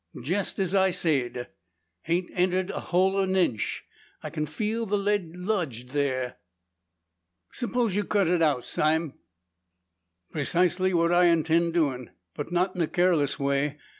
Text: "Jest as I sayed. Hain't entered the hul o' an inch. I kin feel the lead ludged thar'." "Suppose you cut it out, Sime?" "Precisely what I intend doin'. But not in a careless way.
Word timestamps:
"Jest 0.19 0.57
as 0.57 0.73
I 0.73 0.89
sayed. 0.89 1.47
Hain't 2.05 2.31
entered 2.33 2.69
the 2.69 2.79
hul 2.79 3.17
o' 3.17 3.21
an 3.21 3.35
inch. 3.35 3.85
I 4.23 4.31
kin 4.31 4.47
feel 4.47 4.87
the 4.87 4.97
lead 4.97 5.33
ludged 5.35 5.91
thar'." 5.91 6.37
"Suppose 7.51 7.95
you 7.95 8.03
cut 8.03 8.27
it 8.27 8.41
out, 8.41 8.65
Sime?" 8.65 9.13
"Precisely 10.31 10.91
what 10.91 11.11
I 11.11 11.25
intend 11.25 11.75
doin'. 11.75 12.09
But 12.33 12.51
not 12.51 12.75
in 12.75 12.81
a 12.81 12.87
careless 12.87 13.37
way. 13.37 13.77